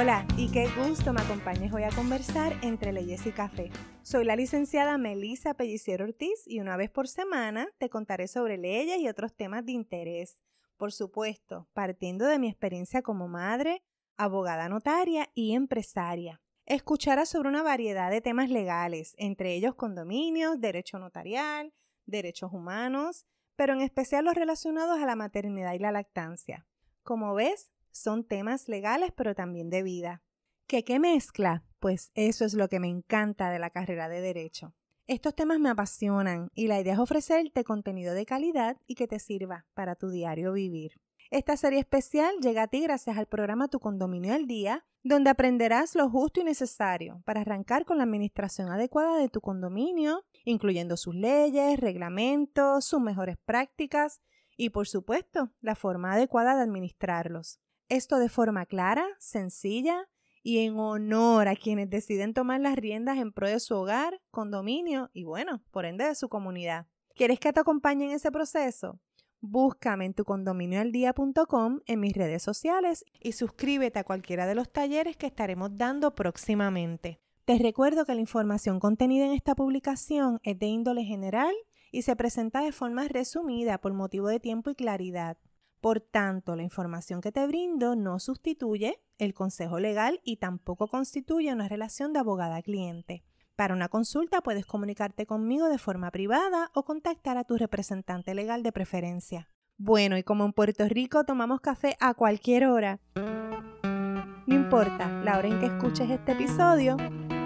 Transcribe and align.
Hola 0.00 0.26
y 0.38 0.50
qué 0.50 0.66
gusto 0.78 1.12
me 1.12 1.20
acompañes 1.20 1.74
hoy 1.74 1.82
a 1.82 1.90
conversar 1.90 2.54
entre 2.62 2.90
leyes 2.90 3.26
y 3.26 3.32
café. 3.32 3.70
Soy 4.00 4.24
la 4.24 4.34
licenciada 4.34 4.96
Melisa 4.96 5.52
Pelliciero 5.52 6.06
Ortiz 6.06 6.42
y 6.46 6.60
una 6.60 6.78
vez 6.78 6.88
por 6.88 7.06
semana 7.06 7.68
te 7.76 7.90
contaré 7.90 8.26
sobre 8.26 8.56
leyes 8.56 8.98
y 8.98 9.08
otros 9.08 9.34
temas 9.34 9.66
de 9.66 9.72
interés. 9.72 10.40
Por 10.78 10.92
supuesto, 10.92 11.68
partiendo 11.74 12.24
de 12.24 12.38
mi 12.38 12.48
experiencia 12.48 13.02
como 13.02 13.28
madre, 13.28 13.82
abogada 14.16 14.70
notaria 14.70 15.28
y 15.34 15.52
empresaria. 15.52 16.40
Escucharás 16.64 17.28
sobre 17.28 17.50
una 17.50 17.62
variedad 17.62 18.10
de 18.10 18.22
temas 18.22 18.48
legales, 18.48 19.14
entre 19.18 19.52
ellos 19.52 19.74
condominios, 19.74 20.62
derecho 20.62 20.98
notarial, 20.98 21.74
derechos 22.06 22.54
humanos, 22.54 23.26
pero 23.54 23.74
en 23.74 23.82
especial 23.82 24.24
los 24.24 24.34
relacionados 24.34 24.98
a 24.98 25.04
la 25.04 25.14
maternidad 25.14 25.74
y 25.74 25.78
la 25.78 25.92
lactancia. 25.92 26.66
Como 27.02 27.34
ves, 27.34 27.70
son 27.92 28.24
temas 28.24 28.68
legales 28.68 29.12
pero 29.16 29.34
también 29.34 29.70
de 29.70 29.82
vida. 29.82 30.22
¿Qué 30.66 30.84
qué 30.84 30.98
mezcla? 30.98 31.64
Pues 31.78 32.10
eso 32.14 32.44
es 32.44 32.54
lo 32.54 32.68
que 32.68 32.80
me 32.80 32.88
encanta 32.88 33.50
de 33.50 33.58
la 33.58 33.70
carrera 33.70 34.08
de 34.08 34.20
derecho. 34.20 34.74
Estos 35.06 35.34
temas 35.34 35.58
me 35.58 35.70
apasionan 35.70 36.50
y 36.54 36.68
la 36.68 36.78
idea 36.80 36.92
es 36.92 37.00
ofrecerte 37.00 37.64
contenido 37.64 38.14
de 38.14 38.26
calidad 38.26 38.76
y 38.86 38.94
que 38.94 39.08
te 39.08 39.18
sirva 39.18 39.66
para 39.74 39.96
tu 39.96 40.10
diario 40.10 40.52
vivir. 40.52 41.00
Esta 41.30 41.56
serie 41.56 41.80
especial 41.80 42.34
llega 42.40 42.62
a 42.62 42.66
ti 42.68 42.80
gracias 42.80 43.16
al 43.16 43.26
programa 43.26 43.68
Tu 43.68 43.78
Condominio 43.80 44.34
al 44.34 44.46
Día, 44.46 44.84
donde 45.02 45.30
aprenderás 45.30 45.94
lo 45.94 46.10
justo 46.10 46.40
y 46.40 46.44
necesario 46.44 47.22
para 47.24 47.40
arrancar 47.40 47.84
con 47.84 47.98
la 47.98 48.04
administración 48.04 48.68
adecuada 48.70 49.16
de 49.16 49.28
tu 49.28 49.40
condominio, 49.40 50.24
incluyendo 50.44 50.96
sus 50.96 51.14
leyes, 51.14 51.78
reglamentos, 51.80 52.84
sus 52.84 53.00
mejores 53.00 53.36
prácticas 53.44 54.20
y, 54.56 54.70
por 54.70 54.86
supuesto, 54.86 55.50
la 55.60 55.74
forma 55.74 56.12
adecuada 56.12 56.56
de 56.56 56.62
administrarlos. 56.62 57.60
Esto 57.90 58.20
de 58.20 58.28
forma 58.28 58.66
clara, 58.66 59.04
sencilla 59.18 60.08
y 60.44 60.58
en 60.60 60.78
honor 60.78 61.48
a 61.48 61.56
quienes 61.56 61.90
deciden 61.90 62.34
tomar 62.34 62.60
las 62.60 62.76
riendas 62.76 63.18
en 63.18 63.32
pro 63.32 63.48
de 63.48 63.58
su 63.58 63.74
hogar, 63.74 64.22
condominio 64.30 65.10
y, 65.12 65.24
bueno, 65.24 65.60
por 65.72 65.84
ende 65.84 66.04
de 66.04 66.14
su 66.14 66.28
comunidad. 66.28 66.86
¿Quieres 67.16 67.40
que 67.40 67.52
te 67.52 67.58
acompañe 67.58 68.04
en 68.04 68.12
ese 68.12 68.30
proceso? 68.30 69.00
Búscame 69.40 70.04
en 70.04 70.14
tu 70.14 70.24
condominioaldía.com 70.24 71.80
en 71.84 71.98
mis 71.98 72.12
redes 72.12 72.44
sociales 72.44 73.04
y 73.18 73.32
suscríbete 73.32 73.98
a 73.98 74.04
cualquiera 74.04 74.46
de 74.46 74.54
los 74.54 74.70
talleres 74.70 75.16
que 75.16 75.26
estaremos 75.26 75.76
dando 75.76 76.14
próximamente. 76.14 77.18
Te 77.44 77.58
recuerdo 77.58 78.04
que 78.04 78.14
la 78.14 78.20
información 78.20 78.78
contenida 78.78 79.26
en 79.26 79.32
esta 79.32 79.56
publicación 79.56 80.38
es 80.44 80.56
de 80.60 80.66
índole 80.66 81.02
general 81.02 81.52
y 81.90 82.02
se 82.02 82.14
presenta 82.14 82.60
de 82.60 82.70
forma 82.70 83.08
resumida 83.08 83.78
por 83.78 83.94
motivo 83.94 84.28
de 84.28 84.38
tiempo 84.38 84.70
y 84.70 84.76
claridad. 84.76 85.38
Por 85.80 86.00
tanto, 86.00 86.56
la 86.56 86.62
información 86.62 87.22
que 87.22 87.32
te 87.32 87.46
brindo 87.46 87.96
no 87.96 88.18
sustituye 88.18 89.00
el 89.18 89.32
consejo 89.32 89.80
legal 89.80 90.20
y 90.24 90.36
tampoco 90.36 90.88
constituye 90.88 91.52
una 91.52 91.68
relación 91.68 92.12
de 92.12 92.18
abogada-cliente. 92.18 93.24
Para 93.56 93.74
una 93.74 93.88
consulta 93.88 94.40
puedes 94.42 94.66
comunicarte 94.66 95.26
conmigo 95.26 95.68
de 95.68 95.78
forma 95.78 96.10
privada 96.10 96.70
o 96.74 96.84
contactar 96.84 97.38
a 97.38 97.44
tu 97.44 97.56
representante 97.56 98.34
legal 98.34 98.62
de 98.62 98.72
preferencia. 98.72 99.50
Bueno, 99.78 100.18
y 100.18 100.22
como 100.22 100.44
en 100.44 100.52
Puerto 100.52 100.86
Rico 100.86 101.24
tomamos 101.24 101.60
café 101.60 101.96
a 102.00 102.12
cualquier 102.12 102.66
hora, 102.66 103.00
no 103.14 104.54
importa 104.54 105.08
la 105.22 105.38
hora 105.38 105.48
en 105.48 105.60
que 105.60 105.66
escuches 105.66 106.10
este 106.10 106.32
episodio, 106.32 106.96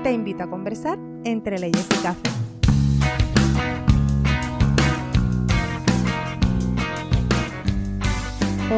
te 0.02 0.12
invito 0.12 0.42
a 0.42 0.50
conversar 0.50 0.98
entre 1.24 1.58
leyes 1.58 1.86
y 1.98 2.02
café. 2.02 2.43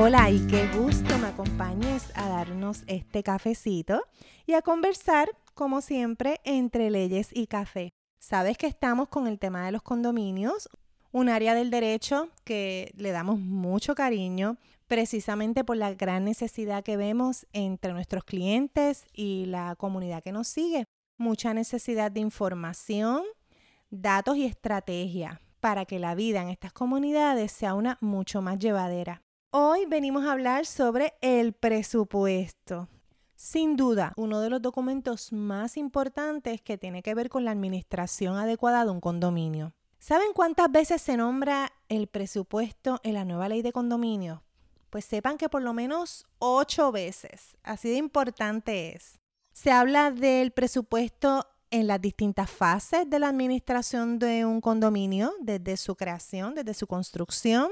Hola 0.07 0.31
y 0.31 0.39
qué 0.47 0.69
gusto 0.69 1.19
me 1.19 1.27
acompañes 1.27 2.13
a 2.15 2.29
darnos 2.29 2.85
este 2.87 3.25
cafecito 3.25 4.05
y 4.47 4.53
a 4.53 4.63
conversar, 4.63 5.29
como 5.53 5.81
siempre, 5.81 6.41
entre 6.45 6.91
leyes 6.91 7.31
y 7.33 7.49
café. 7.49 7.93
Sabes 8.21 8.57
que 8.57 8.69
estamos 8.69 9.09
con 9.09 9.27
el 9.27 9.41
tema 9.41 9.67
de 9.67 9.73
los 9.73 9.83
condominios, 9.83 10.69
un 11.11 11.29
área 11.29 11.57
del 11.57 11.73
derecho 11.73 12.29
que 12.45 12.93
le 12.95 13.11
damos 13.11 13.41
mucho 13.41 13.97
cariño 13.97 14.59
precisamente 14.87 15.65
por 15.65 15.77
la 15.77 15.93
gran 15.93 16.25
necesidad 16.25 16.85
que 16.85 16.97
vemos 16.97 17.45
entre 17.53 17.93
nuestros 17.93 18.23
clientes 18.23 19.07
y 19.13 19.47
la 19.47 19.75
comunidad 19.75 20.23
que 20.23 20.31
nos 20.31 20.47
sigue. 20.47 20.85
Mucha 21.19 21.53
necesidad 21.53 22.13
de 22.13 22.21
información, 22.21 23.25
datos 23.91 24.37
y 24.37 24.45
estrategia 24.45 25.41
para 25.59 25.85
que 25.85 25.99
la 25.99 26.15
vida 26.15 26.43
en 26.43 26.51
estas 26.51 26.73
comunidades 26.73 27.51
sea 27.51 27.75
una 27.75 27.99
mucho 28.01 28.41
más 28.41 28.61
llevadera. 28.61 29.26
Hoy 29.51 29.87
venimos 29.87 30.27
a 30.27 30.33
hablar 30.33 30.67
sobre 30.67 31.15
el 31.21 31.53
presupuesto. 31.53 32.89
Sin 33.37 33.77
duda, 33.77 34.13
uno 34.17 34.41
de 34.41 34.51
los 34.51 34.61
documentos 34.61 35.33
más 35.33 35.77
importantes 35.77 36.61
que 36.61 36.77
tiene 36.77 37.03
que 37.03 37.15
ver 37.15 37.29
con 37.29 37.45
la 37.45 37.53
administración 37.53 38.37
adecuada 38.37 38.85
de 38.85 38.91
un 38.91 39.01
condominio. 39.01 39.73
¿Saben 39.99 40.33
cuántas 40.35 40.71
veces 40.71 41.01
se 41.01 41.17
nombra 41.17 41.73
el 41.89 42.09
presupuesto 42.09 43.01
en 43.03 43.15
la 43.15 43.25
nueva 43.25 43.49
ley 43.49 43.63
de 43.63 43.73
condominio? 43.73 44.43
Pues 44.91 45.05
sepan 45.05 45.39
que 45.39 45.49
por 45.49 45.63
lo 45.63 45.73
menos 45.73 46.27
ocho 46.39 46.93
veces. 46.93 47.57
Así 47.63 47.89
de 47.89 47.97
importante 47.97 48.95
es. 48.95 49.21
Se 49.53 49.71
habla 49.71 50.11
del 50.11 50.51
presupuesto 50.51 51.47
en 51.71 51.87
las 51.87 52.01
distintas 52.01 52.51
fases 52.51 53.09
de 53.09 53.19
la 53.19 53.29
administración 53.29 54.19
de 54.19 54.45
un 54.45 54.61
condominio, 54.61 55.33
desde 55.41 55.77
su 55.77 55.97
creación, 55.97 56.55
desde 56.55 56.75
su 56.75 56.87
construcción, 56.87 57.71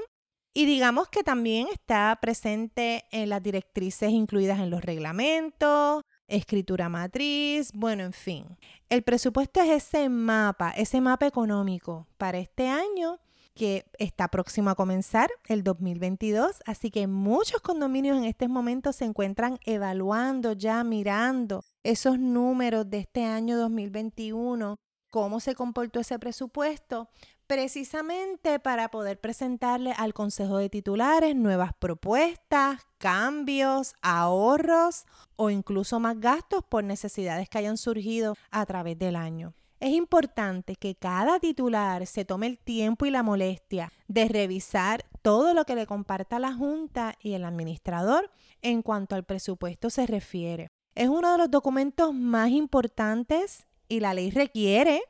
y 0.57 0.65
digamos 0.65 1.09
que 1.09 1.21
también 1.21 1.67
está 1.67 2.17
presente 2.21 3.03
en 3.11 3.27
las 3.27 3.43
directrices 3.43 4.09
incluidas 4.11 4.57
en 4.59 4.69
los 4.69 4.81
reglamentos, 4.81 6.01
escritura 6.29 6.87
matriz, 6.87 7.71
bueno, 7.73 8.03
en 8.03 8.13
fin. 8.13 8.57
El 8.87 9.03
presupuesto 9.03 9.59
es 9.61 9.69
ese 9.69 10.07
mapa, 10.07 10.71
ese 10.71 11.01
mapa 11.01 11.27
económico 11.27 12.07
para 12.17 12.37
este 12.37 12.69
año 12.69 13.19
que 13.53 13.85
está 13.99 14.29
próximo 14.29 14.69
a 14.69 14.75
comenzar, 14.75 15.29
el 15.47 15.61
2022. 15.61 16.63
Así 16.65 16.89
que 16.89 17.05
muchos 17.07 17.59
condominios 17.59 18.17
en 18.17 18.23
este 18.23 18.47
momento 18.47 18.93
se 18.93 19.03
encuentran 19.03 19.59
evaluando 19.65 20.53
ya, 20.53 20.85
mirando 20.85 21.65
esos 21.83 22.17
números 22.17 22.89
de 22.89 22.99
este 22.99 23.25
año 23.25 23.57
2021, 23.57 24.77
cómo 25.09 25.41
se 25.41 25.53
comportó 25.53 25.99
ese 25.99 26.17
presupuesto 26.17 27.09
precisamente 27.47 28.59
para 28.59 28.89
poder 28.89 29.19
presentarle 29.19 29.93
al 29.97 30.13
Consejo 30.13 30.57
de 30.57 30.69
Titulares 30.69 31.35
nuevas 31.35 31.71
propuestas, 31.77 32.81
cambios, 32.97 33.93
ahorros 34.01 35.05
o 35.35 35.49
incluso 35.49 35.99
más 35.99 36.19
gastos 36.19 36.63
por 36.67 36.83
necesidades 36.83 37.49
que 37.49 37.57
hayan 37.59 37.77
surgido 37.77 38.35
a 38.51 38.65
través 38.65 38.97
del 38.97 39.15
año. 39.15 39.53
Es 39.79 39.91
importante 39.91 40.75
que 40.75 40.95
cada 40.95 41.39
titular 41.39 42.07
se 42.07 42.25
tome 42.25 42.47
el 42.47 42.57
tiempo 42.57 43.05
y 43.05 43.11
la 43.11 43.23
molestia 43.23 43.91
de 44.07 44.27
revisar 44.27 45.03
todo 45.21 45.53
lo 45.53 45.65
que 45.65 45.75
le 45.75 45.85
comparta 45.85 46.39
la 46.39 46.53
Junta 46.53 47.15
y 47.19 47.33
el 47.33 47.43
administrador 47.43 48.31
en 48.61 48.81
cuanto 48.81 49.15
al 49.15 49.25
presupuesto 49.25 49.89
se 49.89 50.07
refiere. 50.07 50.69
Es 50.95 51.09
uno 51.09 51.33
de 51.33 51.37
los 51.37 51.51
documentos 51.51 52.13
más 52.13 52.49
importantes 52.49 53.67
y 53.89 53.99
la 53.99 54.13
ley 54.13 54.31
requiere 54.31 55.03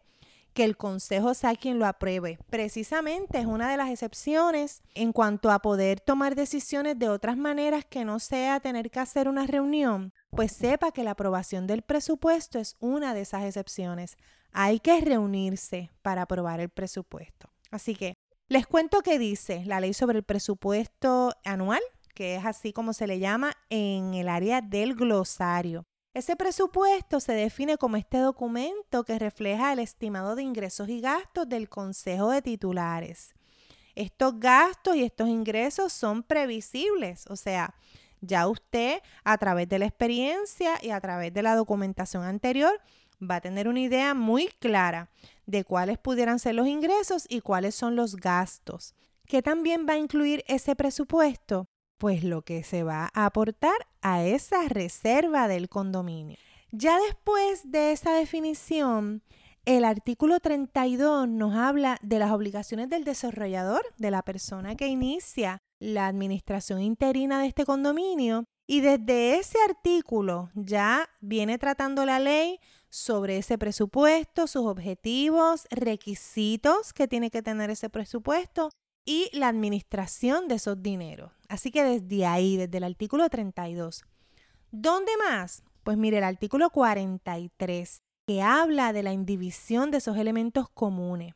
que 0.56 0.64
el 0.64 0.78
consejo 0.78 1.34
sea 1.34 1.54
quien 1.56 1.78
lo 1.78 1.86
apruebe. 1.86 2.40
Precisamente 2.50 3.40
es 3.40 3.46
una 3.46 3.70
de 3.70 3.78
las 3.78 3.92
excepciones 3.92 4.82
en 4.96 5.12
cuanto 5.12 5.52
a 5.52 5.60
poder 5.60 6.00
tomar 6.00 6.34
decisiones 6.34 6.98
de 6.98 7.10
otras 7.10 7.36
maneras 7.36 7.84
que 7.86 8.06
no 8.06 8.20
sea 8.20 8.62
tener 8.62 8.90
que 8.90 9.02
hacer 9.02 9.28
una 9.28 9.46
reunión, 9.46 10.14
pues 10.32 10.54
sepa 10.54 10.92
que 10.92 11.04
la 11.04 11.12
aprobación 11.12 11.68
del 11.68 11.82
presupuesto 11.82 12.58
es 12.58 12.78
una 12.80 13.14
de 13.14 13.22
esas 13.22 13.44
excepciones. 13.44 14.16
Hay 14.54 14.80
que 14.80 15.02
reunirse 15.02 15.92
para 16.02 16.22
aprobar 16.22 16.62
el 16.62 16.70
presupuesto. 16.70 17.50
Así 17.70 17.94
que 17.94 18.16
les 18.48 18.66
cuento 18.66 19.02
qué 19.02 19.20
dice 19.20 19.64
la 19.66 19.82
ley 19.82 19.94
sobre 19.94 20.20
el 20.20 20.24
presupuesto 20.24 21.34
anual, 21.44 21.82
que 22.14 22.36
es 22.36 22.46
así 22.46 22.72
como 22.72 22.94
se 22.94 23.08
le 23.08 23.20
llama 23.20 23.52
en 23.70 24.14
el 24.14 24.30
área 24.30 24.62
del 24.62 24.96
glosario. 24.96 25.86
Ese 26.16 26.38
presupuesto 26.38 27.20
se 27.20 27.34
define 27.34 27.78
como 27.78 27.98
este 27.98 28.20
documento 28.20 29.04
que 29.04 29.20
refleja 29.20 29.74
el 29.74 29.80
estimado 29.80 30.38
de 30.38 30.44
ingresos 30.44 30.88
y 30.88 31.02
gastos 31.02 31.50
del 31.50 31.68
Consejo 31.68 32.30
de 32.30 32.42
Titulares. 32.42 33.34
Estos 33.96 34.40
gastos 34.40 34.96
y 34.96 35.04
estos 35.04 35.28
ingresos 35.28 35.92
son 35.92 36.24
previsibles, 36.24 37.28
o 37.28 37.36
sea, 37.36 37.76
ya 38.22 38.48
usted 38.48 39.02
a 39.26 39.38
través 39.38 39.68
de 39.68 39.78
la 39.78 39.88
experiencia 39.88 40.80
y 40.82 40.92
a 40.92 41.02
través 41.02 41.34
de 41.34 41.44
la 41.44 41.54
documentación 41.54 42.24
anterior 42.24 42.80
va 43.22 43.36
a 43.36 43.42
tener 43.42 43.68
una 43.68 43.82
idea 43.82 44.14
muy 44.14 44.48
clara 44.48 45.10
de 45.46 45.66
cuáles 45.66 45.98
pudieran 45.98 46.40
ser 46.40 46.56
los 46.56 46.68
ingresos 46.68 47.26
y 47.28 47.42
cuáles 47.42 47.76
son 47.76 47.98
los 47.98 48.16
gastos. 48.16 48.96
¿Qué 49.26 49.42
también 49.42 49.86
va 49.86 49.96
a 49.96 49.98
incluir 49.98 50.46
ese 50.48 50.78
presupuesto? 50.78 51.68
Pues 51.98 52.24
lo 52.24 52.42
que 52.44 52.64
se 52.64 52.84
va 52.84 53.10
a 53.14 53.26
aportar 53.26 53.88
a 54.02 54.24
esa 54.24 54.68
reserva 54.68 55.48
del 55.48 55.70
condominio. 55.70 56.38
Ya 56.72 57.00
después 57.00 57.72
de 57.72 57.92
esa 57.92 58.14
definición, 58.14 59.24
el 59.66 59.84
artículo 59.86 60.40
32 60.40 61.28
nos 61.28 61.56
habla 61.56 61.98
de 62.02 62.20
las 62.20 62.32
obligaciones 62.32 62.90
del 62.90 63.04
desarrollador, 63.04 63.82
de 63.98 64.12
la 64.12 64.22
persona 64.22 64.76
que 64.76 64.88
inicia 64.88 65.60
la 65.80 66.08
administración 66.08 66.82
interina 66.82 67.42
de 67.42 67.48
este 67.48 67.66
condominio, 67.66 68.46
Y 68.68 68.82
desde 68.82 69.38
ese 69.38 69.60
artículo 69.68 70.50
ya 70.56 71.08
viene 71.22 71.60
tratando 71.60 72.04
la 72.04 72.20
ley 72.20 72.60
sobre 72.90 73.38
ese 73.38 73.60
presupuesto, 73.60 74.48
sus 74.48 74.66
objetivos, 74.66 75.68
requisitos 75.70 76.92
que 76.92 77.08
tiene 77.08 77.30
que 77.30 77.44
tener 77.44 77.70
ese 77.70 77.90
presupuesto 77.92 78.72
y 79.06 79.30
la 79.34 79.50
administración 79.50 80.48
de 80.48 80.56
esos 80.56 80.82
dineros. 80.82 81.32
Así 81.48 81.72
que 81.72 81.84
desde 81.84 82.26
ahí, 82.26 82.58
desde 82.58 82.78
el 82.78 82.84
artículo 82.84 83.30
32. 83.30 84.04
¿Dónde 84.72 85.12
más? 85.18 85.64
Pues 85.84 85.98
mire, 85.98 86.18
el 86.18 86.24
artículo 86.24 86.70
43, 86.70 88.04
que 88.26 88.42
habla 88.42 88.92
de 88.92 89.04
la 89.04 89.14
indivisión 89.14 89.92
de 89.92 89.98
esos 89.98 90.18
elementos 90.18 90.70
comunes. 90.70 91.36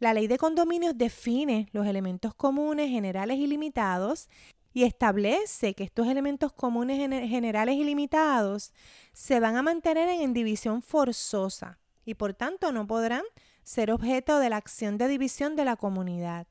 La 0.00 0.14
ley 0.14 0.26
de 0.26 0.38
condominios 0.38 0.96
define 0.96 1.68
los 1.72 1.86
elementos 1.86 2.34
comunes 2.34 2.88
generales 2.90 3.38
y 3.38 3.46
limitados 3.46 4.28
y 4.72 4.84
establece 4.84 5.74
que 5.74 5.84
estos 5.84 6.06
elementos 6.06 6.52
comunes 6.52 6.98
generales 6.98 7.76
y 7.76 7.84
limitados 7.84 8.72
se 9.12 9.40
van 9.40 9.56
a 9.56 9.62
mantener 9.62 10.08
en 10.08 10.32
división 10.32 10.82
forzosa 10.82 11.78
y 12.04 12.14
por 12.14 12.34
tanto 12.34 12.70
no 12.70 12.86
podrán 12.86 13.22
ser 13.64 13.90
objeto 13.90 14.38
de 14.38 14.50
la 14.50 14.56
acción 14.56 14.96
de 14.98 15.08
división 15.08 15.56
de 15.56 15.64
la 15.64 15.76
comunidad. 15.76 16.46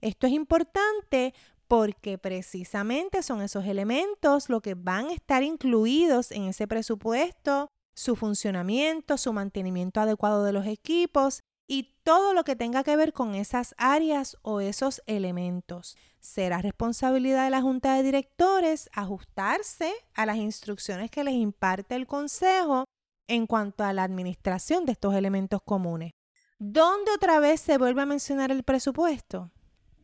Esto 0.00 0.26
es 0.26 0.32
importante 0.32 1.34
porque 1.72 2.18
precisamente 2.18 3.22
son 3.22 3.40
esos 3.40 3.64
elementos 3.64 4.50
lo 4.50 4.60
que 4.60 4.74
van 4.74 5.06
a 5.06 5.14
estar 5.14 5.42
incluidos 5.42 6.30
en 6.30 6.42
ese 6.42 6.68
presupuesto, 6.68 7.68
su 7.96 8.14
funcionamiento, 8.14 9.16
su 9.16 9.32
mantenimiento 9.32 9.98
adecuado 9.98 10.44
de 10.44 10.52
los 10.52 10.66
equipos 10.66 11.40
y 11.66 11.96
todo 12.04 12.34
lo 12.34 12.44
que 12.44 12.56
tenga 12.56 12.84
que 12.84 12.94
ver 12.94 13.14
con 13.14 13.34
esas 13.34 13.74
áreas 13.78 14.36
o 14.42 14.60
esos 14.60 15.00
elementos. 15.06 15.96
Será 16.20 16.60
responsabilidad 16.60 17.44
de 17.44 17.50
la 17.50 17.62
Junta 17.62 17.94
de 17.94 18.02
Directores 18.02 18.90
ajustarse 18.92 19.94
a 20.12 20.26
las 20.26 20.36
instrucciones 20.36 21.10
que 21.10 21.24
les 21.24 21.32
imparte 21.32 21.94
el 21.94 22.06
Consejo 22.06 22.84
en 23.28 23.46
cuanto 23.46 23.82
a 23.82 23.94
la 23.94 24.02
administración 24.02 24.84
de 24.84 24.92
estos 24.92 25.14
elementos 25.14 25.62
comunes. 25.62 26.12
¿Dónde 26.58 27.12
otra 27.12 27.38
vez 27.38 27.62
se 27.62 27.78
vuelve 27.78 28.02
a 28.02 28.06
mencionar 28.06 28.50
el 28.50 28.62
presupuesto? 28.62 29.50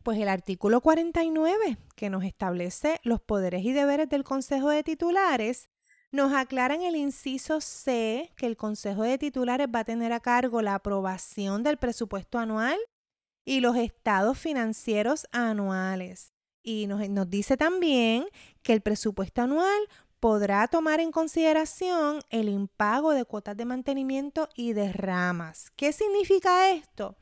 Pues 0.03 0.17
el 0.19 0.29
artículo 0.29 0.81
49, 0.81 1.77
que 1.95 2.09
nos 2.09 2.23
establece 2.23 2.99
los 3.03 3.21
poderes 3.21 3.63
y 3.63 3.73
deberes 3.73 4.09
del 4.09 4.23
Consejo 4.23 4.69
de 4.69 4.83
Titulares, 4.83 5.69
nos 6.11 6.33
aclara 6.33 6.73
en 6.73 6.81
el 6.81 6.95
inciso 6.95 7.61
C 7.61 8.31
que 8.35 8.47
el 8.47 8.57
Consejo 8.57 9.03
de 9.03 9.17
Titulares 9.17 9.67
va 9.73 9.79
a 9.79 9.85
tener 9.85 10.11
a 10.13 10.19
cargo 10.19 10.61
la 10.61 10.75
aprobación 10.75 11.63
del 11.63 11.77
presupuesto 11.77 12.39
anual 12.39 12.77
y 13.45 13.59
los 13.59 13.75
estados 13.75 14.37
financieros 14.37 15.27
anuales. 15.31 16.33
Y 16.63 16.87
nos, 16.87 17.07
nos, 17.09 17.29
dice 17.29 17.57
también 17.57 18.25
que 18.63 18.73
el 18.73 18.81
presupuesto 18.81 19.41
anual 19.41 19.79
podrá 20.19 20.67
tomar 20.67 20.99
en 20.99 21.11
consideración 21.11 22.21
el 22.29 22.49
impago 22.49 23.11
de 23.11 23.25
cuotas 23.25 23.55
de 23.55 23.65
mantenimiento 23.65 24.49
y 24.55 24.73
de 24.73 24.91
ramas. 24.91 25.71
¿Qué 25.75 25.93
significa 25.93 26.71
esto? 26.71 27.15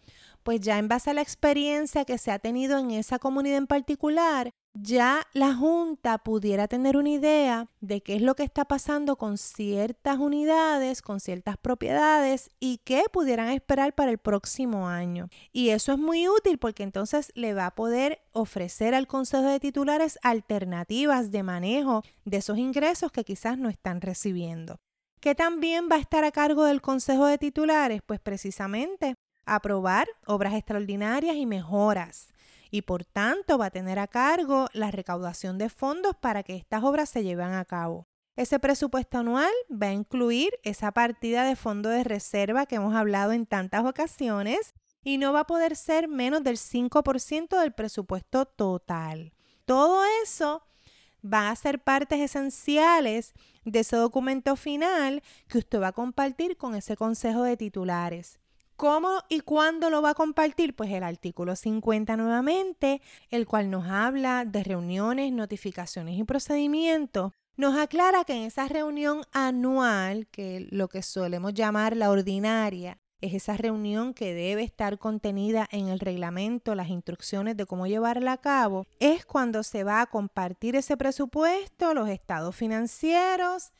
Pues 0.48 0.62
ya 0.62 0.78
en 0.78 0.88
base 0.88 1.10
a 1.10 1.14
la 1.14 1.22
experiencia 1.22 2.06
que 2.06 2.18
se 2.18 2.32
ha 2.32 2.40
tenido 2.40 2.80
en 2.80 2.92
esa 2.92 3.20
comunidad 3.20 3.58
en 3.58 3.68
particular, 3.68 4.52
ya 4.74 5.28
la 5.34 5.54
Junta 5.54 6.20
pudiera 6.20 6.70
tener 6.70 6.96
una 6.96 7.10
idea 7.10 7.70
de 7.82 8.00
qué 8.00 8.16
es 8.16 8.22
lo 8.22 8.34
que 8.34 8.44
está 8.44 8.64
pasando 8.64 9.18
con 9.18 9.38
ciertas 9.38 10.20
unidades, 10.20 11.02
con 11.02 11.20
ciertas 11.20 11.58
propiedades 11.58 12.50
y 12.62 12.78
qué 12.86 13.04
pudieran 13.12 13.50
esperar 13.50 13.94
para 13.94 14.10
el 14.10 14.20
próximo 14.20 14.88
año. 14.88 15.28
Y 15.52 15.72
eso 15.72 15.92
es 15.92 16.00
muy 16.00 16.30
útil 16.30 16.60
porque 16.60 16.84
entonces 16.84 17.34
le 17.36 17.54
va 17.54 17.66
a 17.66 17.76
poder 17.76 18.22
ofrecer 18.32 18.96
al 18.96 19.06
Consejo 19.06 19.50
de 19.50 19.60
Titulares 19.60 20.18
alternativas 20.24 21.30
de 21.30 21.44
manejo 21.44 22.04
de 22.24 22.38
esos 22.38 22.58
ingresos 22.58 23.12
que 23.12 23.26
quizás 23.26 23.58
no 23.58 23.68
están 23.68 24.00
recibiendo. 24.00 24.78
¿Qué 25.20 25.36
también 25.36 25.90
va 25.92 25.98
a 25.98 26.00
estar 26.00 26.24
a 26.24 26.32
cargo 26.32 26.64
del 26.64 26.82
Consejo 26.82 27.26
de 27.26 27.38
Titulares? 27.38 28.02
Pues 28.06 28.22
precisamente 28.22 29.16
aprobar 29.48 30.08
obras 30.26 30.54
extraordinarias 30.54 31.36
y 31.36 31.46
mejoras 31.46 32.34
y 32.70 32.84
por 32.84 33.06
tanto 33.06 33.58
va 33.58 33.68
a 33.68 33.72
tener 33.72 33.98
a 33.98 34.08
cargo 34.08 34.68
la 34.74 34.92
recaudación 34.92 35.58
de 35.58 35.70
fondos 35.70 36.16
para 36.16 36.44
que 36.44 36.56
estas 36.56 36.84
obras 36.84 37.10
se 37.10 37.24
lleven 37.24 37.54
a 37.54 37.66
cabo. 37.66 38.08
Ese 38.36 38.60
presupuesto 38.60 39.18
anual 39.18 39.52
va 39.72 39.88
a 39.88 39.94
incluir 39.94 40.52
esa 40.64 40.92
partida 40.92 41.44
de 41.46 41.56
fondo 41.56 41.90
de 41.90 42.04
reserva 42.04 42.68
que 42.68 42.76
hemos 42.76 42.94
hablado 42.94 43.32
en 43.32 43.48
tantas 43.48 43.84
ocasiones 43.84 44.74
y 45.04 45.18
no 45.18 45.34
va 45.34 45.42
a 45.42 45.48
poder 45.48 45.76
ser 45.76 46.08
menos 46.08 46.44
del 46.44 46.58
5% 46.58 47.60
del 47.60 47.74
presupuesto 47.74 48.46
total. 48.46 49.34
Todo 49.66 50.04
eso 50.22 50.62
va 51.26 51.50
a 51.50 51.56
ser 51.56 51.84
partes 51.84 52.20
esenciales 52.20 53.34
de 53.66 53.80
ese 53.80 53.96
documento 53.96 54.56
final 54.56 55.24
que 55.48 55.58
usted 55.58 55.82
va 55.82 55.88
a 55.88 55.94
compartir 55.94 56.58
con 56.58 56.76
ese 56.76 56.96
consejo 56.96 57.44
de 57.44 57.58
titulares. 57.58 58.40
¿Cómo 58.78 59.24
y 59.28 59.40
cuándo 59.40 59.90
lo 59.90 60.04
va 60.04 60.12
a 60.12 60.14
compartir? 60.14 60.76
Pues 60.76 60.92
el 60.92 61.02
artículo 61.02 61.56
50 61.56 62.16
nuevamente, 62.16 63.02
el 63.32 63.48
cual 63.48 63.72
nos 63.72 63.88
habla 63.88 64.46
de 64.46 64.64
reuniones, 64.64 65.34
notificaciones 65.34 66.20
y 66.20 66.24
procedimientos. 66.24 67.32
Nos 67.56 67.76
aclara 67.76 68.24
que 68.24 68.34
en 68.34 68.44
esa 68.44 68.68
reunión 68.68 69.24
anual, 69.32 70.28
que 70.28 70.68
lo 70.70 70.90
que 70.90 71.02
solemos 71.02 71.56
llamar 71.56 71.98
la 71.98 72.12
ordinaria, 72.12 73.00
es 73.20 73.34
esa 73.34 73.58
reunión 73.58 74.14
que 74.14 74.36
debe 74.36 74.62
estar 74.62 75.00
contenida 75.00 75.68
en 75.72 75.88
el 75.88 76.00
reglamento, 76.00 76.76
las 76.76 76.90
instrucciones 76.90 77.58
de 77.58 77.66
cómo 77.66 77.88
llevarla 77.88 78.34
a 78.34 78.38
cabo, 78.38 78.86
es 79.00 79.26
cuando 79.26 79.64
se 79.64 79.84
va 79.84 80.02
a 80.02 80.06
compartir 80.06 80.76
ese 80.76 80.98
presupuesto, 80.98 81.96
los 81.96 82.10
estados 82.10 82.56
financieros, 82.56 83.72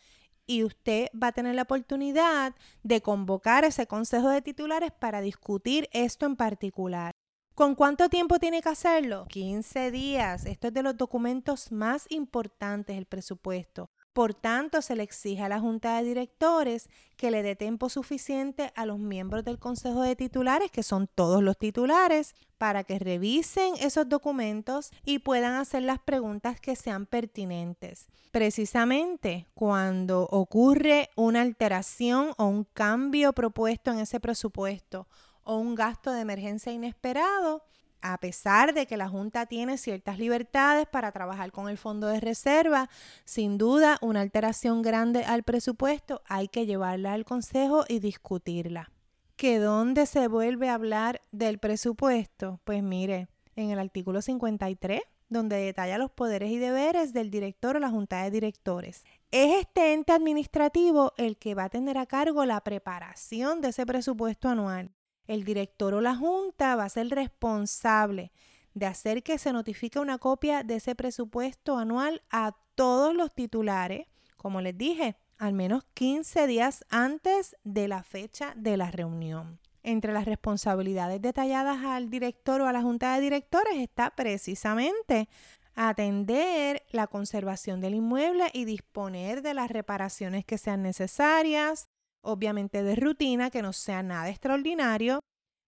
y 0.48 0.64
usted 0.64 1.10
va 1.22 1.28
a 1.28 1.32
tener 1.34 1.54
la 1.54 1.64
oportunidad 1.64 2.56
de 2.82 3.02
convocar 3.02 3.66
ese 3.66 3.86
consejo 3.86 4.30
de 4.30 4.42
titulares 4.42 4.92
para 4.92 5.22
discutir 5.22 5.90
esto 5.92 6.26
en 6.26 6.36
particular. 6.36 7.12
¿Con 7.54 7.76
cuánto 7.76 8.08
tiempo 8.08 8.40
tiene 8.40 8.62
que 8.62 8.70
hacerlo? 8.70 9.26
15 9.30 9.92
días. 9.92 10.46
Esto 10.46 10.68
es 10.68 10.74
de 10.74 10.84
los 10.84 10.96
documentos 10.96 11.72
más 11.72 12.06
importantes, 12.10 12.98
el 12.98 13.08
presupuesto. 13.08 13.90
Por 14.18 14.34
tanto, 14.34 14.82
se 14.82 14.96
le 14.96 15.04
exige 15.04 15.44
a 15.44 15.48
la 15.48 15.60
Junta 15.60 15.96
de 15.96 16.04
Directores 16.04 16.90
que 17.18 17.30
le 17.30 17.44
dé 17.44 17.56
tiempo 17.56 17.88
suficiente 17.88 18.72
a 18.76 18.88
los 18.88 18.98
miembros 18.98 19.46
del 19.46 19.60
Consejo 19.60 20.02
de 20.02 20.16
Titulares, 20.16 20.72
que 20.72 20.82
son 20.82 21.06
todos 21.06 21.44
los 21.44 21.56
titulares, 21.56 22.34
para 22.58 22.84
que 22.84 22.98
revisen 22.98 23.76
esos 23.80 24.10
documentos 24.10 24.90
y 25.06 25.20
puedan 25.20 25.54
hacer 25.54 25.84
las 25.84 26.00
preguntas 26.00 26.60
que 26.60 26.76
sean 26.76 27.06
pertinentes. 27.06 28.08
Precisamente 28.32 29.46
cuando 29.54 30.24
ocurre 30.24 31.12
una 31.16 31.44
alteración 31.44 32.34
o 32.40 32.48
un 32.48 32.64
cambio 32.64 33.34
propuesto 33.34 33.92
en 33.92 34.00
ese 34.00 34.20
presupuesto 34.20 35.08
o 35.44 35.58
un 35.58 35.76
gasto 35.76 36.12
de 36.12 36.22
emergencia 36.22 36.72
inesperado, 36.72 37.62
a 38.02 38.18
pesar 38.20 38.74
de 38.74 38.86
que 38.86 38.98
la 38.98 39.10
Junta 39.10 39.46
tiene 39.46 39.78
ciertas 39.78 40.20
libertades 40.20 40.88
para 40.88 41.12
trabajar 41.12 41.52
con 41.52 41.70
el 41.70 41.78
fondo 41.78 42.08
de 42.08 42.20
reserva, 42.20 42.90
sin 43.26 43.58
duda 43.58 43.98
una 44.02 44.22
alteración 44.22 44.82
grande 44.82 45.24
al 45.24 45.44
presupuesto 45.44 46.22
hay 46.28 46.48
que 46.48 46.66
llevarla 46.66 47.14
al 47.14 47.26
Consejo 47.26 47.86
y 47.88 48.00
discutirla. 48.00 48.92
¿Que 49.36 49.60
dónde 49.60 50.06
se 50.06 50.28
vuelve 50.28 50.70
a 50.70 50.74
hablar 50.74 51.22
del 51.32 51.60
presupuesto? 51.60 52.60
Pues 52.64 52.82
mire, 52.82 53.28
en 53.56 53.70
el 53.70 53.80
artículo 53.80 54.22
53, 54.22 55.02
donde 55.30 55.58
detalla 55.58 55.98
los 55.98 56.12
poderes 56.12 56.52
y 56.52 56.58
deberes 56.58 57.14
del 57.14 57.30
director 57.30 57.76
o 57.76 57.80
la 57.80 57.90
Junta 57.90 58.24
de 58.24 58.32
Directores. 58.32 59.04
Es 59.32 59.60
este 59.60 59.94
ente 59.94 60.14
administrativo 60.14 61.14
el 61.18 61.38
que 61.38 61.54
va 61.54 61.66
a 61.66 61.70
tener 61.70 61.98
a 61.98 62.06
cargo 62.06 62.46
la 62.46 62.62
preparación 62.62 63.62
de 63.62 63.70
ese 63.70 63.86
presupuesto 63.86 64.50
anual 64.50 64.92
el 65.28 65.44
director 65.44 65.94
o 65.94 66.02
la 66.02 66.16
junta 66.16 66.76
va 66.76 66.86
a 66.86 66.90
ser 66.90 67.10
responsable 67.10 68.32
de 68.74 68.86
hacer 68.86 69.24
que 69.24 69.38
se 69.38 69.54
notifique 69.54 70.00
una 70.00 70.18
copia 70.18 70.64
de 70.64 70.76
ese 70.76 70.96
presupuesto 70.96 71.78
anual 71.78 72.22
a 72.30 72.56
todos 72.76 73.14
los 73.16 73.34
titulares, 73.34 74.08
como 74.38 74.62
les 74.62 74.78
dije, 74.78 75.18
al 75.38 75.54
menos 75.54 75.84
15 75.94 76.48
días 76.48 76.86
antes 76.90 77.56
de 77.64 77.88
la 77.88 78.04
fecha 78.04 78.54
de 78.56 78.78
la 78.78 78.92
reunión. 78.92 79.60
Entre 79.84 80.14
las 80.14 80.26
responsabilidades 80.26 81.22
detalladas 81.22 81.84
al 81.86 82.10
director 82.10 82.62
o 82.62 82.68
a 82.68 82.74
la 82.74 82.82
junta 82.82 83.16
de 83.16 83.22
directores 83.22 83.78
está 83.78 84.12
precisamente 84.12 85.30
atender 85.76 86.84
la 86.92 87.08
conservación 87.08 87.82
del 87.82 87.96
inmueble 87.96 88.50
y 88.52 88.66
disponer 88.66 89.42
de 89.42 89.54
las 89.54 89.70
reparaciones 89.70 90.44
que 90.44 90.58
sean 90.58 90.82
necesarias, 90.82 91.88
obviamente 92.22 92.84
de 92.84 92.96
rutina, 92.96 93.50
que 93.50 93.62
no 93.62 93.74
sea 93.74 94.04
nada 94.04 94.30
extraordinario, 94.30 95.20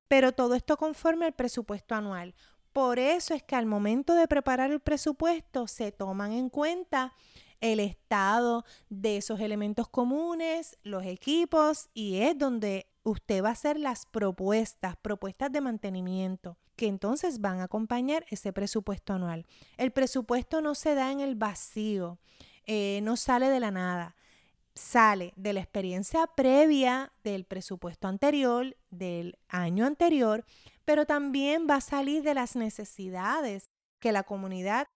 pero 0.07 0.31
todo 0.31 0.55
esto 0.55 0.77
conforme 0.77 1.25
al 1.25 1.33
presupuesto 1.33 1.95
anual. 1.95 2.35
Por 2.73 2.99
eso 2.99 3.33
es 3.33 3.43
que 3.43 3.55
al 3.55 3.65
momento 3.65 4.13
de 4.13 4.27
preparar 4.27 4.71
el 4.71 4.79
presupuesto 4.79 5.67
se 5.67 5.91
toman 5.91 6.31
en 6.31 6.49
cuenta 6.49 7.13
el 7.59 7.79
estado 7.79 8.65
de 8.89 9.17
esos 9.17 9.39
elementos 9.39 9.87
comunes, 9.87 10.77
los 10.83 11.03
equipos, 11.03 11.89
y 11.93 12.17
es 12.17 12.37
donde 12.37 12.87
usted 13.03 13.43
va 13.43 13.49
a 13.49 13.53
hacer 13.53 13.79
las 13.79 14.05
propuestas, 14.05 14.95
propuestas 14.97 15.51
de 15.51 15.61
mantenimiento, 15.61 16.57
que 16.75 16.87
entonces 16.87 17.41
van 17.41 17.59
a 17.61 17.63
acompañar 17.63 18.25
ese 18.29 18.53
presupuesto 18.53 19.13
anual. 19.13 19.47
El 19.77 19.91
presupuesto 19.91 20.61
no 20.61 20.75
se 20.75 20.93
da 20.93 21.11
en 21.11 21.19
el 21.19 21.35
vacío. 21.35 22.19
eh, 22.69 22.99
no 23.01 23.15
sale 23.15 23.49
de 23.49 23.61
la 23.61 23.71
nada. 23.71 24.15
Sale 24.77 25.33
de 25.35 25.53
la 25.53 25.59
experiencia 25.59 26.27
previa 26.27 27.11
del 27.23 27.45
presupuesto 27.45 28.07
anterior, 28.07 28.77
del 28.91 29.39
año 29.49 29.85
anterior, 29.85 30.45
pero 30.85 31.07
también 31.07 31.65
va 31.67 31.75
a 31.75 31.81
salir 31.81 32.21
de 32.21 32.35
las 32.35 32.55
necesidades 32.55 33.71
que 33.99 34.11
la 34.11 34.21
comunidad 34.21 34.87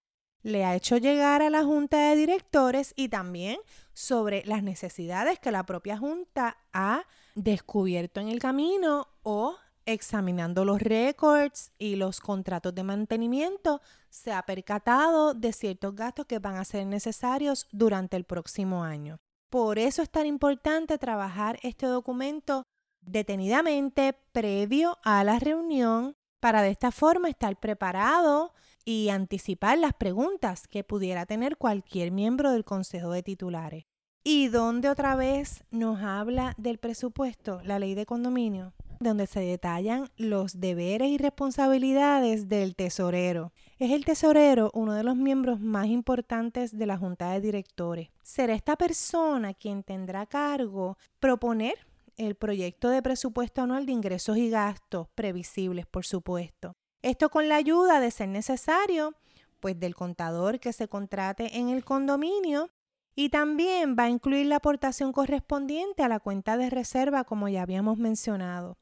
le 0.44 0.66
ha 0.66 0.76
hecho 0.76 0.98
llegar 0.98 1.42
a 1.42 1.50
la 1.50 1.64
junta 1.64 2.10
de 2.10 2.16
directores 2.16 2.94
y 2.96 3.10
también 3.10 3.58
sobre 3.94 4.44
las 4.46 4.62
necesidades 4.62 5.40
que 5.40 5.52
la 5.52 5.66
propia 5.66 5.98
junta 5.98 6.58
ha 6.74 7.04
descubierto 7.34 8.20
en 8.20 8.28
el 8.28 8.40
camino 8.40 9.08
o 9.24 9.56
examinando 9.86 10.64
los 10.64 10.80
récords 10.80 11.72
y 11.80 11.96
los 11.96 12.20
contratos 12.20 12.76
de 12.76 12.84
mantenimiento, 12.84 13.82
se 14.10 14.32
ha 14.32 14.44
percatado 14.44 15.34
de 15.34 15.52
ciertos 15.54 15.96
gastos 15.96 16.28
que 16.28 16.38
van 16.38 16.58
a 16.58 16.66
ser 16.66 16.86
necesarios 16.86 17.68
durante 17.72 18.16
el 18.16 18.24
próximo 18.24 18.84
año. 18.84 19.20
Por 19.52 19.80
eso 19.80 20.02
es 20.02 20.10
tan 20.10 20.28
importante 20.28 20.98
trabajar 20.98 21.60
este 21.62 21.86
documento 21.86 22.64
detenidamente 23.02 24.14
previo 24.32 24.98
a 25.04 25.26
la 25.26 25.40
reunión 25.40 26.16
para 26.40 26.62
de 26.62 26.70
esta 26.70 26.90
forma 26.90 27.28
estar 27.28 27.60
preparado 27.60 28.54
y 28.86 29.10
anticipar 29.10 29.78
las 29.78 29.94
preguntas 29.94 30.70
que 30.70 30.86
pudiera 30.86 31.26
tener 31.26 31.58
cualquier 31.58 32.12
miembro 32.12 32.54
del 32.54 32.64
Consejo 32.64 33.12
de 33.12 33.24
Titulares. 33.24 33.84
¿Y 34.24 34.48
dónde 34.48 34.88
otra 34.88 35.18
vez 35.18 35.66
nos 35.70 36.02
habla 36.02 36.54
del 36.58 36.78
presupuesto? 36.78 37.60
La 37.66 37.78
ley 37.78 37.94
de 37.94 38.06
condominio, 38.06 38.74
donde 39.02 39.28
se 39.28 39.42
detallan 39.42 40.10
los 40.16 40.62
deberes 40.62 41.10
y 41.10 41.18
responsabilidades 41.18 42.48
del 42.48 42.78
tesorero. 42.78 43.52
Es 43.82 43.90
el 43.90 44.06
tesorero 44.06 44.70
uno 44.76 44.94
de 44.94 45.02
los 45.02 45.16
miembros 45.16 45.60
más 45.60 45.88
importantes 45.88 46.78
de 46.78 46.86
la 46.86 47.00
junta 47.00 47.32
de 47.32 47.42
directores. 47.42 48.10
Será 48.22 48.54
esta 48.54 48.76
persona 48.76 49.56
quien 49.56 49.82
tendrá 49.82 50.22
a 50.22 50.26
cargo 50.28 51.00
proponer 51.20 51.74
el 52.16 52.36
proyecto 52.36 52.90
de 52.90 53.02
presupuesto 53.02 53.64
anual 53.64 53.88
de 53.88 53.94
ingresos 53.94 54.38
y 54.38 54.52
gastos 54.52 55.08
previsibles, 55.16 55.88
por 55.88 56.06
supuesto. 56.06 56.74
Esto 57.02 57.30
con 57.30 57.50
la 57.50 57.56
ayuda 57.56 58.00
de 58.00 58.12
ser 58.12 58.30
necesario, 58.30 59.16
pues 59.60 59.80
del 59.80 59.96
contador 59.96 60.60
que 60.60 60.74
se 60.74 60.88
contrate 60.88 61.58
en 61.58 61.70
el 61.70 61.84
condominio 61.84 62.70
y 63.16 63.30
también 63.30 63.96
va 63.98 64.04
a 64.04 64.10
incluir 64.10 64.46
la 64.46 64.58
aportación 64.58 65.12
correspondiente 65.12 66.04
a 66.04 66.08
la 66.08 66.20
cuenta 66.20 66.56
de 66.56 66.70
reserva, 66.70 67.24
como 67.24 67.50
ya 67.50 67.64
habíamos 67.64 67.98
mencionado. 67.98 68.78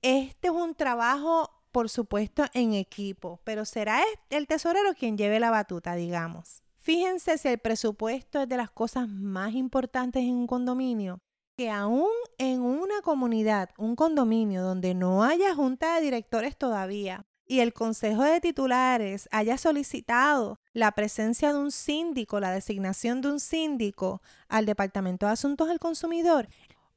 Este 0.00 0.46
es 0.46 0.54
un 0.54 0.76
trabajo, 0.76 1.50
por 1.74 1.90
supuesto, 1.90 2.44
en 2.54 2.72
equipo, 2.72 3.40
pero 3.42 3.64
será 3.64 4.00
el 4.30 4.46
tesorero 4.46 4.94
quien 4.94 5.18
lleve 5.18 5.40
la 5.40 5.50
batuta, 5.50 5.96
digamos. 5.96 6.62
Fíjense 6.78 7.36
si 7.36 7.48
el 7.48 7.58
presupuesto 7.58 8.42
es 8.42 8.48
de 8.48 8.56
las 8.56 8.70
cosas 8.70 9.08
más 9.08 9.54
importantes 9.54 10.22
en 10.22 10.36
un 10.36 10.46
condominio, 10.46 11.18
que 11.58 11.70
aún 11.70 12.12
en 12.38 12.60
una 12.60 13.02
comunidad, 13.02 13.70
un 13.76 13.96
condominio 13.96 14.62
donde 14.62 14.94
no 14.94 15.24
haya 15.24 15.52
junta 15.52 15.96
de 15.96 16.02
directores 16.02 16.56
todavía, 16.56 17.26
y 17.44 17.58
el 17.58 17.72
Consejo 17.72 18.22
de 18.22 18.40
Titulares 18.40 19.28
haya 19.32 19.58
solicitado 19.58 20.60
la 20.74 20.92
presencia 20.92 21.52
de 21.52 21.58
un 21.58 21.72
síndico, 21.72 22.38
la 22.38 22.52
designación 22.52 23.20
de 23.20 23.32
un 23.32 23.40
síndico 23.40 24.22
al 24.48 24.64
Departamento 24.64 25.26
de 25.26 25.32
Asuntos 25.32 25.66
del 25.66 25.80
Consumidor, 25.80 26.46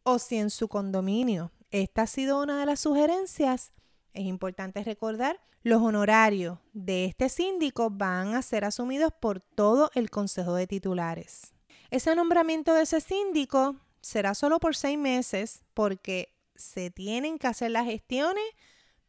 o 0.03 0.19
si 0.19 0.37
en 0.37 0.51
su 0.51 0.67
condominio 0.67 1.51
esta 1.71 2.03
ha 2.03 2.07
sido 2.07 2.43
una 2.43 2.59
de 2.59 2.67
las 2.67 2.81
sugerencias, 2.81 3.73
es 4.17 4.25
importante 4.25 4.83
recordar, 4.83 5.39
los 5.63 5.81
honorarios 5.81 6.59
de 6.73 7.05
este 7.05 7.29
síndico 7.29 7.89
van 7.89 8.35
a 8.35 8.41
ser 8.41 8.65
asumidos 8.65 9.13
por 9.19 9.39
todo 9.39 9.91
el 9.93 10.09
Consejo 10.09 10.55
de 10.55 10.67
Titulares. 10.67 11.53
Ese 11.91 12.15
nombramiento 12.15 12.73
de 12.73 12.83
ese 12.83 12.99
síndico 12.99 13.75
será 14.01 14.33
solo 14.33 14.59
por 14.59 14.75
seis 14.75 14.97
meses 14.97 15.63
porque 15.73 16.33
se 16.55 16.89
tienen 16.89 17.37
que 17.37 17.47
hacer 17.47 17.71
las 17.71 17.85
gestiones 17.85 18.43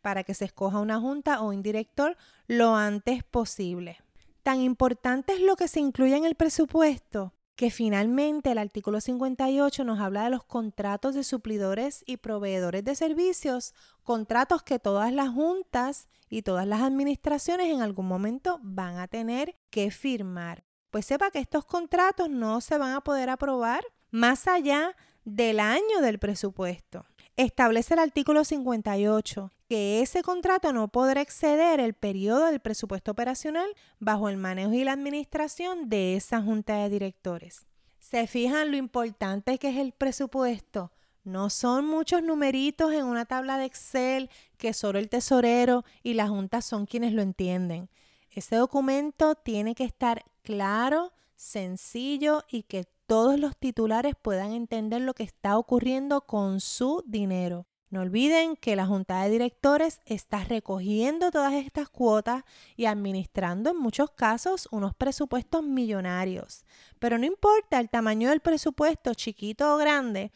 para 0.02 0.24
que 0.24 0.34
se 0.34 0.44
escoja 0.44 0.78
una 0.78 1.00
junta 1.00 1.40
o 1.40 1.48
un 1.48 1.62
director 1.62 2.16
lo 2.46 2.76
antes 2.76 3.24
posible. 3.24 3.98
Tan 4.42 4.60
importante 4.60 5.32
es 5.32 5.40
lo 5.40 5.56
que 5.56 5.68
se 5.68 5.80
incluye 5.80 6.16
en 6.16 6.24
el 6.24 6.34
presupuesto 6.34 7.32
que 7.58 7.72
finalmente 7.72 8.52
el 8.52 8.58
artículo 8.58 9.00
58 9.00 9.82
nos 9.82 9.98
habla 9.98 10.22
de 10.22 10.30
los 10.30 10.44
contratos 10.44 11.16
de 11.16 11.24
suplidores 11.24 12.04
y 12.06 12.18
proveedores 12.18 12.84
de 12.84 12.94
servicios, 12.94 13.74
contratos 14.04 14.62
que 14.62 14.78
todas 14.78 15.12
las 15.12 15.30
juntas 15.30 16.06
y 16.28 16.42
todas 16.42 16.68
las 16.68 16.82
administraciones 16.82 17.66
en 17.66 17.82
algún 17.82 18.06
momento 18.06 18.60
van 18.62 18.98
a 18.98 19.08
tener 19.08 19.56
que 19.70 19.90
firmar. 19.90 20.62
Pues 20.92 21.06
sepa 21.06 21.32
que 21.32 21.40
estos 21.40 21.64
contratos 21.64 22.30
no 22.30 22.60
se 22.60 22.78
van 22.78 22.92
a 22.92 23.00
poder 23.00 23.28
aprobar 23.28 23.84
más 24.12 24.46
allá 24.46 24.94
del 25.24 25.58
año 25.58 26.00
del 26.00 26.20
presupuesto 26.20 27.06
establece 27.38 27.94
el 27.94 28.00
artículo 28.00 28.44
58 28.44 29.52
que 29.68 30.00
ese 30.00 30.22
contrato 30.22 30.72
no 30.72 30.88
podrá 30.88 31.20
exceder 31.20 31.78
el 31.78 31.94
periodo 31.94 32.46
del 32.46 32.58
presupuesto 32.58 33.12
operacional 33.12 33.68
bajo 34.00 34.28
el 34.28 34.36
manejo 34.36 34.72
y 34.72 34.82
la 34.82 34.92
administración 34.92 35.88
de 35.88 36.16
esa 36.16 36.42
junta 36.42 36.76
de 36.78 36.88
directores. 36.88 37.66
¿Se 38.00 38.26
fijan 38.26 38.72
lo 38.72 38.76
importante 38.76 39.58
que 39.58 39.68
es 39.68 39.76
el 39.76 39.92
presupuesto? 39.92 40.90
No 41.22 41.48
son 41.48 41.86
muchos 41.86 42.22
numeritos 42.22 42.92
en 42.92 43.04
una 43.04 43.24
tabla 43.24 43.56
de 43.56 43.66
Excel 43.66 44.30
que 44.56 44.72
solo 44.72 44.98
el 44.98 45.08
tesorero 45.08 45.84
y 46.02 46.14
la 46.14 46.26
junta 46.26 46.60
son 46.60 46.86
quienes 46.86 47.12
lo 47.12 47.22
entienden. 47.22 47.88
Ese 48.32 48.56
documento 48.56 49.36
tiene 49.36 49.76
que 49.76 49.84
estar 49.84 50.24
claro, 50.42 51.12
sencillo 51.36 52.44
y 52.50 52.64
que 52.64 52.86
todos 53.08 53.40
los 53.40 53.56
titulares 53.56 54.14
puedan 54.20 54.52
entender 54.52 55.00
lo 55.00 55.14
que 55.14 55.22
está 55.22 55.56
ocurriendo 55.56 56.20
con 56.20 56.60
su 56.60 57.02
dinero. 57.06 57.66
No 57.88 58.02
olviden 58.02 58.54
que 58.54 58.76
la 58.76 58.84
junta 58.84 59.22
de 59.22 59.30
directores 59.30 60.02
está 60.04 60.44
recogiendo 60.44 61.30
todas 61.30 61.54
estas 61.54 61.88
cuotas 61.88 62.44
y 62.76 62.84
administrando 62.84 63.70
en 63.70 63.78
muchos 63.78 64.10
casos 64.10 64.68
unos 64.70 64.94
presupuestos 64.94 65.64
millonarios. 65.64 66.66
Pero 66.98 67.16
no 67.16 67.24
importa 67.24 67.80
el 67.80 67.88
tamaño 67.88 68.28
del 68.28 68.40
presupuesto, 68.40 69.14
chiquito 69.14 69.74
o 69.74 69.78
grande, 69.78 70.30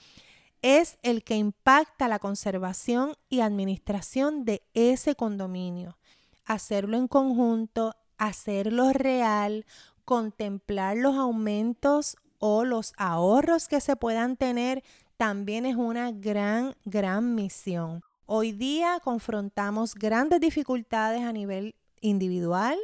es 0.62 0.96
el 1.02 1.24
que 1.24 1.36
impacta 1.36 2.08
la 2.08 2.20
conservación 2.20 3.16
y 3.28 3.40
administración 3.40 4.46
de 4.46 4.62
ese 4.72 5.14
condominio. 5.14 5.98
Hacerlo 6.46 6.96
en 6.96 7.06
conjunto, 7.06 7.96
hacerlo 8.16 8.94
real, 8.94 9.66
contemplar 10.06 10.96
los 10.96 11.16
aumentos 11.16 12.16
o 12.44 12.64
los 12.64 12.92
ahorros 12.96 13.68
que 13.68 13.80
se 13.80 13.94
puedan 13.94 14.36
tener 14.36 14.82
también 15.16 15.64
es 15.64 15.76
una 15.76 16.10
gran, 16.10 16.74
gran 16.84 17.36
misión. 17.36 18.02
Hoy 18.26 18.50
día 18.50 18.98
confrontamos 19.04 19.94
grandes 19.94 20.40
dificultades 20.40 21.22
a 21.22 21.32
nivel 21.32 21.76
individual, 22.00 22.76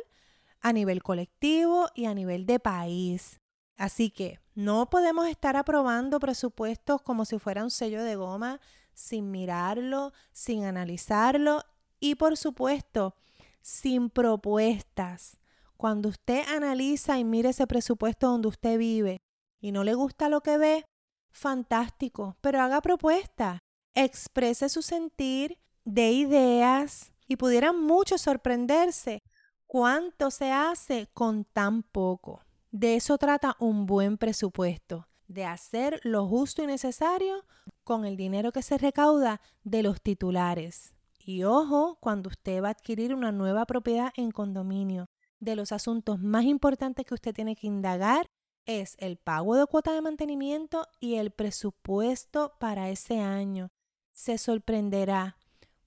a 0.61 0.73
nivel 0.73 1.03
colectivo 1.03 1.89
y 1.97 2.05
a 2.05 2.15
nivel 2.15 2.47
de 2.47 2.61
país. 2.61 3.41
Así 3.77 4.11
que 4.11 4.39
no 4.55 4.91
podemos 4.91 5.27
estar 5.27 5.57
aprobando 5.57 6.21
presupuestos 6.21 7.03
como 7.03 7.25
si 7.25 7.41
fuera 7.41 7.65
un 7.65 7.73
sello 7.73 8.05
de 8.05 8.15
goma 8.15 8.61
sin 8.95 9.33
mirarlo, 9.33 10.13
sin 10.31 10.67
analizarlo 10.67 11.65
y 11.99 12.15
por 12.15 12.37
supuesto 12.37 13.17
sin 13.61 14.09
propuestas. 14.09 15.41
Cuando 15.77 16.11
usted 16.11 16.45
analiza 16.47 17.19
y 17.19 17.25
mire 17.25 17.49
ese 17.49 17.67
presupuesto 17.67 18.29
donde 18.29 18.47
usted 18.47 18.79
vive, 18.79 19.21
y 19.61 19.73
no 19.73 19.85
le 19.85 19.95
gusta 19.95 20.29
lo 20.29 20.41
que 20.41 20.59
ve, 20.59 20.85
fantástico, 21.31 22.37
pero 22.41 22.61
haga 22.61 22.81
propuesta, 22.81 23.61
exprese 23.95 24.69
su 24.69 24.83
sentir, 24.83 25.59
de 25.85 26.13
ideas 26.13 27.13
y 27.27 27.37
pudieran 27.37 27.81
muchos 27.81 28.21
sorprenderse 28.21 29.23
cuánto 29.67 30.31
se 30.31 30.53
hace 30.53 31.09
con 31.15 31.45
tan 31.45 31.83
poco. 31.83 32.43
De 32.71 32.97
eso 32.97 33.17
trata 33.17 33.57
un 33.59 33.87
buen 33.87 34.19
presupuesto, 34.19 35.09
de 35.29 35.47
hacer 35.47 36.01
lo 36.05 36.27
justo 36.27 36.63
y 36.63 36.67
necesario 36.67 37.45
con 37.85 38.05
el 38.05 38.17
dinero 38.17 38.53
que 38.53 38.63
se 38.63 38.77
recauda 38.77 39.41
de 39.63 39.83
los 39.83 40.03
titulares. 40.03 40.95
Y 41.19 41.45
ojo, 41.45 41.97
cuando 42.01 42.29
usted 42.29 42.63
va 42.63 42.69
a 42.69 42.73
adquirir 42.73 43.15
una 43.15 43.33
nueva 43.33 43.65
propiedad 43.65 44.13
en 44.17 44.31
condominio, 44.31 45.09
de 45.41 45.57
los 45.57 45.73
asuntos 45.73 46.19
más 46.19 46.45
importantes 46.45 47.07
que 47.07 47.15
usted 47.15 47.35
tiene 47.35 47.55
que 47.57 47.67
indagar 47.67 48.27
es 48.69 48.97
el 48.99 49.17
pago 49.17 49.57
de 49.57 49.67
cuota 49.67 49.95
de 49.95 50.03
mantenimiento 50.03 50.87
y 51.01 51.15
el 51.15 51.31
presupuesto 51.31 52.55
para 52.61 52.91
ese 52.91 53.19
año. 53.19 53.71
Se 54.13 54.37
sorprenderá. 54.37 55.39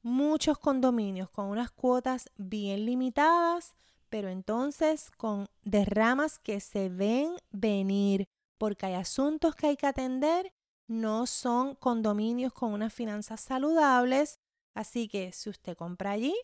Muchos 0.02 0.58
condominios 0.58 1.30
con 1.30 1.46
unas 1.46 1.70
cuotas 1.70 2.32
bien 2.38 2.88
limitadas, 2.88 3.76
pero 4.10 4.30
entonces 4.30 5.12
con 5.12 5.48
derramas 5.62 6.40
que 6.40 6.60
se 6.60 6.90
ven 6.90 7.36
venir, 7.52 8.28
porque 8.58 8.88
hay 8.88 8.96
asuntos 8.96 9.56
que 9.56 9.68
hay 9.68 9.78
que 9.78 9.86
atender, 9.86 10.52
no 10.88 11.28
son 11.28 11.76
condominios 11.76 12.52
con 12.52 12.74
unas 12.74 12.92
finanzas 12.92 13.42
saludables, 13.42 14.40
así 14.74 15.08
que 15.08 15.32
si 15.34 15.52
usted 15.52 15.78
compra 15.78 16.12
allí, 16.12 16.36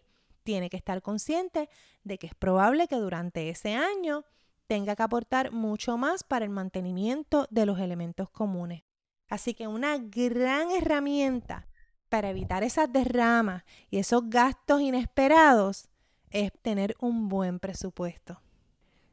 tiene 0.44 0.70
que 0.70 0.77
estar 0.77 1.01
consciente 1.01 1.67
de 2.03 2.20
que 2.20 2.27
es 2.27 2.36
probable 2.36 2.88
que 2.88 2.98
durante 2.98 3.50
ese 3.50 3.74
año 3.74 4.24
tenga 4.67 4.95
que 4.95 5.03
aportar 5.03 5.51
mucho 5.51 5.97
más 5.97 6.24
para 6.24 6.45
el 6.45 6.51
mantenimiento 6.51 7.47
de 7.50 7.65
los 7.65 7.79
elementos 7.79 8.29
comunes. 8.29 8.83
Así 9.29 9.53
que 9.53 9.67
una 9.67 9.97
gran 9.97 10.71
herramienta 10.71 11.67
para 12.09 12.29
evitar 12.29 12.63
esas 12.63 12.91
derramas 12.91 13.63
y 13.89 13.97
esos 13.97 14.29
gastos 14.29 14.81
inesperados 14.81 15.89
es 16.29 16.51
tener 16.62 16.95
un 17.00 17.27
buen 17.27 17.59
presupuesto. 17.59 18.41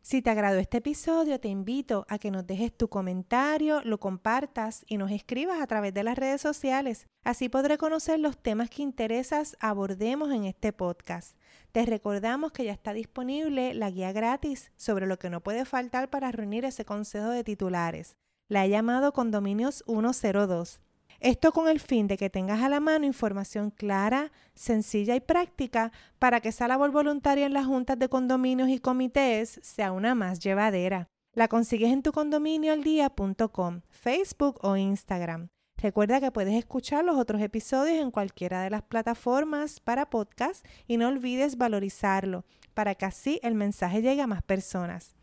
Si 0.05 0.21
te 0.21 0.29
agradó 0.29 0.59
este 0.59 0.77
episodio, 0.77 1.41
te 1.41 1.49
invito 1.49 2.05
a 2.11 2.19
que 2.19 2.31
nos 2.31 2.47
dejes 2.47 2.77
tu 2.77 2.89
comentario, 2.89 3.81
lo 3.85 3.99
compartas 3.99 4.85
y 4.87 4.99
nos 4.99 5.11
escribas 5.11 5.63
a 5.63 5.67
través 5.67 5.95
de 5.95 6.03
las 6.03 6.19
redes 6.19 6.43
sociales. 6.43 7.07
Así 7.23 7.49
podré 7.49 7.79
conocer 7.79 8.21
los 8.21 8.37
temas 8.37 8.69
que 8.69 8.83
interesas 8.83 9.57
abordemos 9.61 10.31
en 10.31 10.45
este 10.45 10.75
podcast. 10.75 11.39
Te 11.73 11.87
recordamos 11.87 12.53
que 12.53 12.67
ya 12.67 12.73
está 12.73 12.93
disponible 12.93 13.73
la 13.73 13.91
guía 13.91 14.13
gratis 14.13 14.73
sobre 14.77 15.07
lo 15.07 15.19
que 15.19 15.31
no 15.31 15.41
puede 15.41 15.65
faltar 15.65 16.11
para 16.11 16.31
reunir 16.31 16.67
ese 16.67 16.85
consejo 16.85 17.31
de 17.31 17.43
titulares. 17.43 18.19
La 18.47 18.67
he 18.67 18.69
llamado 18.69 19.15
Condominios 19.15 19.83
102. 19.87 20.83
Esto 21.25 21.53
con 21.53 21.69
el 21.69 21.81
fin 21.81 22.07
de 22.07 22.19
que 22.19 22.29
tengas 22.29 22.63
a 22.63 22.69
la 22.69 22.81
mano 22.81 23.07
información 23.07 23.71
clara, 23.71 24.31
sencilla 24.55 25.17
y 25.17 25.21
práctica 25.21 25.91
para 26.19 26.41
que 26.41 26.51
esa 26.51 26.69
labor 26.69 26.91
voluntaria 26.91 27.47
en 27.47 27.55
las 27.55 27.65
juntas 27.65 27.99
de 27.99 28.11
condominios 28.11 28.69
y 28.69 28.79
comités 28.79 29.59
sea 29.63 29.93
una 29.93 30.15
más 30.15 30.39
llevadera. 30.41 31.09
La 31.33 31.49
consigues 31.49 31.91
en 31.91 32.03
tu 32.03 32.13
condominioaldía.com, 32.13 33.81
Facebook 33.89 34.59
o 34.61 34.77
Instagram. 34.77 35.49
Recuerda 35.79 36.21
que 36.21 36.31
puedes 36.31 36.53
escuchar 36.57 37.07
los 37.07 37.17
otros 37.17 37.41
episodios 37.41 38.03
en 38.03 38.11
cualquiera 38.11 38.61
de 38.61 38.69
las 38.69 38.83
plataformas 38.83 39.81
para 39.81 40.11
podcast 40.11 40.67
y 40.87 40.99
no 40.99 41.09
olvides 41.09 41.57
valorizarlo 41.57 42.45
para 42.75 42.97
que 42.97 43.07
así 43.07 43.41
el 43.43 43.55
mensaje 43.55 44.03
llegue 44.03 44.21
a 44.21 44.27
más 44.27 44.43
personas. 44.43 45.15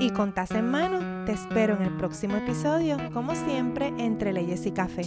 Y 0.00 0.10
con 0.10 0.32
taza 0.32 0.58
en 0.58 0.70
mano, 0.70 1.24
te 1.24 1.32
espero 1.32 1.76
en 1.76 1.82
el 1.82 1.96
próximo 1.96 2.36
episodio, 2.36 2.98
como 3.12 3.34
siempre, 3.34 3.92
entre 3.98 4.32
leyes 4.32 4.66
y 4.66 4.72
café. 4.72 5.04